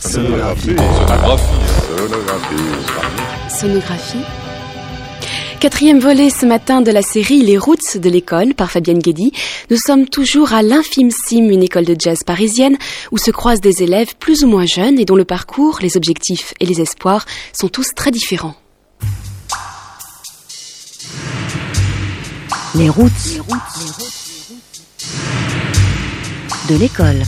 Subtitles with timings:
[0.00, 0.76] Sonographie.
[3.48, 4.18] Sonographie.
[5.60, 9.32] Quatrième volet ce matin de la série Les routes de l'école par Fabienne Guédy.
[9.70, 12.76] Nous sommes toujours à l'Infime Sim, une école de jazz parisienne
[13.12, 16.52] où se croisent des élèves plus ou moins jeunes et dont le parcours, les objectifs
[16.60, 17.24] et les espoirs
[17.58, 18.56] sont tous très différents.
[22.74, 23.10] Les routes,
[26.68, 27.22] de l'école.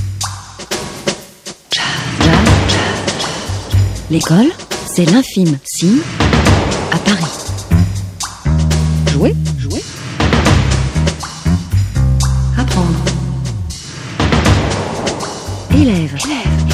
[4.12, 4.50] L'école,
[4.84, 5.94] c'est l'infime Sim
[6.92, 7.24] à Paris.
[9.10, 9.82] Jouer, jouer.
[12.58, 12.98] Apprendre.
[15.74, 16.14] Élève,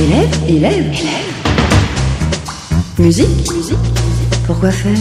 [0.01, 0.97] élève, élève, élève.
[2.99, 3.79] Musique, musique.
[4.45, 4.99] Pourquoi faire?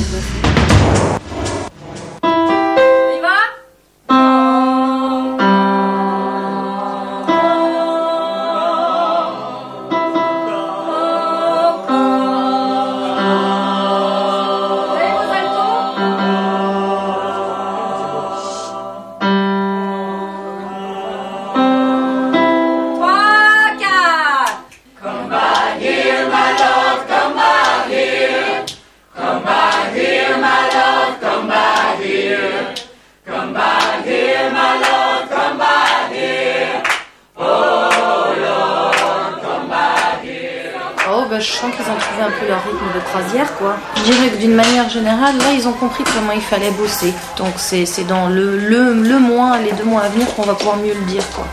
[41.40, 43.76] Je sens qu'ils ont trouvé un peu leur rythme de croisière, quoi.
[43.98, 47.14] Je dirais que d'une manière générale, là, ils ont compris comment il fallait bosser.
[47.38, 50.78] Donc, c'est dans le, le, le mois, les deux mois à venir qu'on va pouvoir
[50.78, 51.46] mieux le dire, quoi.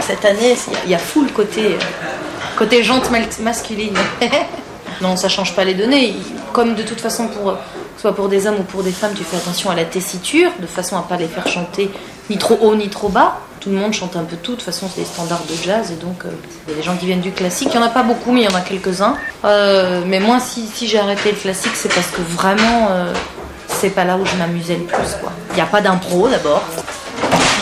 [0.00, 1.78] Cette année, il y a- a full côté, euh,
[2.56, 3.94] côté jante masculine.
[5.00, 6.14] non, ça change pas les données.
[6.52, 7.54] Comme de toute façon, pour,
[7.96, 10.66] soit pour des hommes ou pour des femmes, tu fais attention à la tessiture, de
[10.66, 11.90] façon à pas les faire chanter
[12.30, 13.38] ni trop haut ni trop bas.
[13.60, 15.90] Tout le monde chante un peu tout, de toute façon c'est des standards de jazz
[15.90, 16.28] et donc euh,
[16.66, 18.30] il y a des gens qui viennent du classique, il n'y en a pas beaucoup
[18.30, 19.16] mais il y en a quelques-uns.
[19.44, 23.12] Euh, mais moi si, j'ai arrêté le classique c'est parce que vraiment euh,
[23.66, 25.16] c'est pas là où je m'amusais le plus.
[25.50, 26.62] Il n'y a pas d'impro d'abord.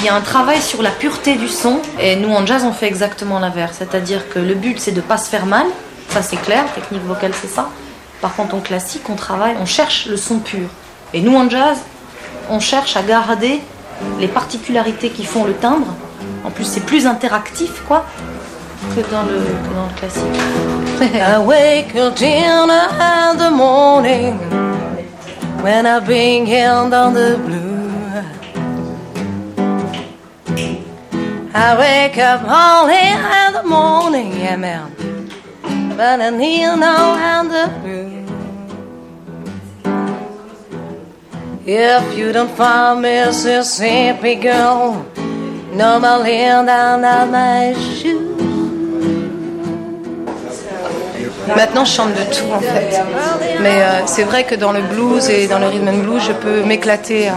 [0.01, 2.73] Il y a un travail sur la pureté du son et nous en jazz on
[2.73, 5.67] fait exactement l'inverse, c'est-à-dire que le but c'est de pas se faire mal,
[6.11, 7.71] ça c'est clair, technique vocale c'est ça.
[8.21, 10.69] Par contre en classique on travaille, on cherche le son pur.
[11.15, 11.79] Et nous en jazz
[12.51, 13.63] on cherche à garder
[14.19, 15.95] les particularités qui font le timbre.
[16.45, 18.05] En plus, c'est plus interactif, quoi,
[18.95, 20.23] que dans le, que dans le classique.
[21.15, 24.39] I wake in the morning
[25.62, 27.77] when I bring in on the blue.
[31.59, 34.93] I wake up only in the morning, yeah, man.
[35.97, 36.31] But I
[36.77, 38.26] now in the blue.
[41.69, 45.04] If you don't find Mississippi girl,
[45.72, 48.37] normally down at my shoes.
[51.56, 53.00] Maintenant, je chante de tout, en fait.
[53.60, 56.32] Mais euh, c'est vrai que dans le blues et dans le rhythm and blues, je
[56.32, 57.37] peux m'éclater à,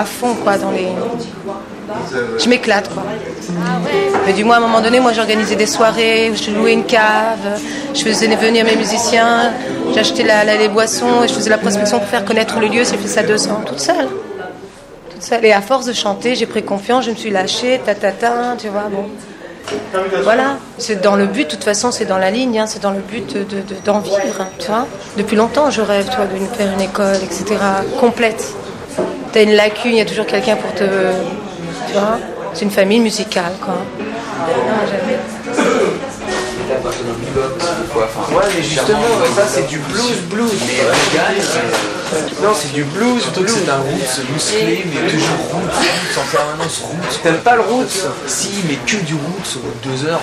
[0.00, 0.88] à fond, quoi, dans les...
[2.38, 3.02] Je m'éclate, quoi.
[4.26, 7.60] Mais du moins, à un moment donné, moi, j'organisais des soirées, je louais une cave,
[7.94, 9.52] je faisais venir mes musiciens,
[9.94, 12.82] j'achetais la, les boissons et je faisais la prospection pour faire connaître le lieu.
[12.84, 14.08] J'ai fait ça deux ans, toute seule.
[15.42, 18.54] Et à force de chanter, j'ai pris confiance, je me suis lâchée, ta ta ta,
[18.58, 19.06] tu vois, bon.
[20.22, 22.90] Voilà, c'est dans le but, de toute façon, c'est dans la ligne, hein, c'est dans
[22.92, 24.86] le but de- de- d'en vivre, tu vois.
[25.16, 27.44] Depuis longtemps, je rêve, toi, de faire une école, etc.,
[28.00, 28.44] complète.
[29.32, 30.84] T'as une lacune, il y a toujours quelqu'un pour te.
[30.84, 32.18] Tu vois
[32.54, 33.76] C'est une famille musicale, quoi.
[34.90, 35.18] J'aime.
[38.30, 38.98] Ouais, mais justement,
[39.34, 40.52] ça c'est du blues blues.
[40.66, 43.22] Mais non, c'est du blues.
[43.22, 47.20] Surtout que c'est un roots musclé, mais toujours roots, roots, en permanence roots.
[47.22, 50.20] T'aimes pas le roots Si, mais que du roots au bout de deux heures.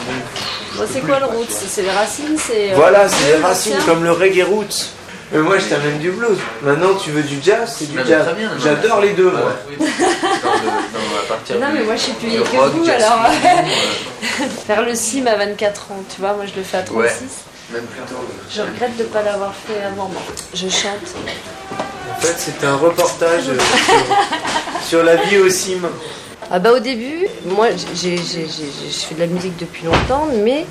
[0.77, 0.85] Bon.
[0.91, 4.03] c'est quoi le roots C'est les racines c'est, euh, Voilà, c'est les le racines comme
[4.03, 4.91] le reggae roots.
[5.31, 6.37] Mais moi je t'amène du blues.
[6.61, 8.27] Maintenant tu veux du jazz, c'est du Non, jazz.
[8.39, 9.53] non, J'adore les deux moi.
[11.59, 13.25] Non, mais moi je suis plus Le que rock, vous alors.
[13.31, 16.95] fusion, Faire le sim à 24 ans, tu vois, moi je le fais à 36.
[16.99, 17.09] Ouais.
[17.73, 18.15] Même plus tôt.
[18.53, 20.07] Je regrette de ne pas l'avoir fait avant.
[20.09, 20.21] moi.
[20.53, 21.15] Je chante.
[22.11, 25.79] En fait c'était un reportage euh, sur, sur la vie au sim.
[26.55, 30.65] Ah bah au début, moi je fais de la musique depuis longtemps, mais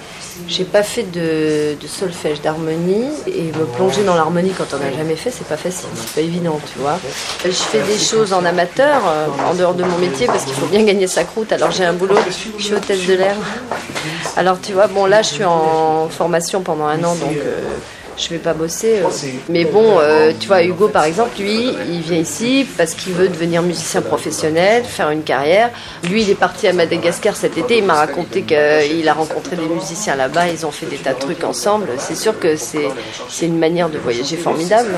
[0.49, 4.91] j'ai pas fait de, de solfège, d'harmonie, et me plonger dans l'harmonie quand on n'a
[4.97, 6.99] jamais fait, c'est pas facile, c'est pas évident, tu vois.
[7.45, 10.69] Je fais des choses en amateur, euh, en dehors de mon métier, parce qu'il faut
[10.69, 13.37] bien gagner sa croûte, alors j'ai un boulot, je suis hôtesse de l'air.
[14.39, 17.61] Alors tu vois, bon là je suis en formation pendant un an, donc euh,
[18.17, 19.01] je vais pas bosser.
[19.01, 19.09] euh.
[19.49, 23.29] Mais bon, euh, tu vois, Hugo par exemple, lui, il vient ici parce qu'il veut
[23.29, 25.71] devenir musicien professionnel, faire une carrière.
[26.09, 27.79] Lui, il est parti à Madagascar cet été.
[27.79, 30.49] Il m'a raconté qu'il a rencontré des musiciens là-bas.
[30.49, 31.89] Ils ont fait des tas de trucs ensemble.
[31.99, 32.89] C'est sûr que c'est
[33.29, 34.91] c'est une manière de voyager formidable.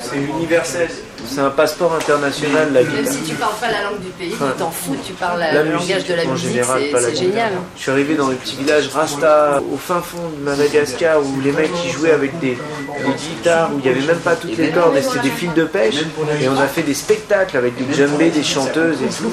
[0.00, 0.88] C'est universel.
[1.26, 3.12] C'est un passeport international, la Même guitare.
[3.12, 4.96] si tu parles pas la langue du pays, tu t'en fous.
[5.06, 6.48] Tu parles la- le musique, langage de la musique.
[6.50, 7.52] général, c'est- génial.
[7.76, 11.52] Je suis arrivé dans le petit village Rasta, au fin fond de Madagascar, où les
[11.52, 14.70] mecs qui jouaient avec des, des guitares, où il n'y avait même pas toutes les
[14.70, 15.96] cordes, et c'était des fils de pêche.
[16.40, 19.30] Et on a fait des spectacles avec des djembés, des chanteuses et tout.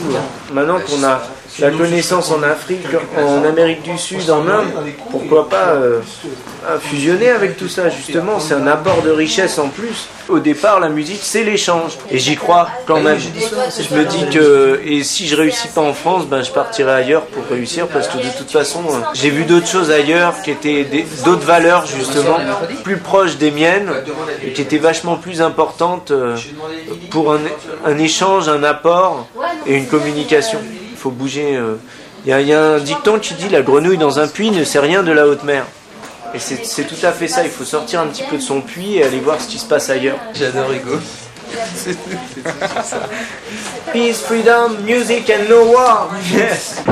[0.54, 1.22] Maintenant qu'on a
[1.60, 2.86] la connaissance en Afrique,
[3.18, 4.68] en Amérique du Sud, en Inde,
[5.10, 6.00] pourquoi pas euh,
[6.82, 8.40] fusionner avec tout ça, justement.
[8.40, 10.08] C'est un apport de richesse en plus.
[10.30, 11.44] Au départ, la musique, c'est
[12.12, 13.18] Et j'y crois quand même.
[13.20, 17.24] Je me dis que, et si je réussis pas en France, ben, je partirai ailleurs
[17.28, 18.82] pour réussir parce que de toute façon,
[19.14, 20.88] j'ai vu d'autres choses ailleurs qui étaient
[21.26, 22.38] d'autres valeurs justement,
[22.84, 23.92] plus proches des miennes
[24.44, 26.36] et qui étaient vachement plus importantes euh,
[27.10, 27.34] pour
[27.86, 29.28] un, échange, un apport
[29.66, 30.60] et une communication.
[30.92, 31.56] Il faut bouger.
[31.56, 31.76] euh.
[32.26, 34.80] Il y, y a un dicton qui dit la grenouille dans un puits ne sait
[34.80, 35.64] rien de la haute mer.
[36.34, 38.98] Et c'est tout à fait ça, il faut sortir un petit peu de son puits
[38.98, 40.18] et aller voir ce qui se passe ailleurs.
[40.34, 40.98] J'adore Hugo.
[43.94, 46.10] Peace, freedom, music and no war.
[46.32, 46.84] Yes.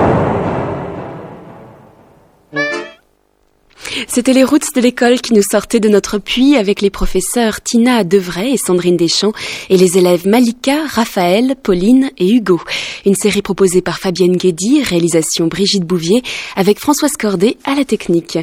[4.08, 8.04] C'était les routes de l'école qui nous sortaient de notre puits avec les professeurs Tina
[8.04, 9.34] Devray et Sandrine Deschamps
[9.70, 12.62] et les élèves Malika, Raphaël, Pauline et Hugo.
[13.06, 16.24] Une série proposée par Fabienne Guédy, réalisation Brigitte Bouvier
[16.56, 18.40] avec Françoise Cordet à la technique.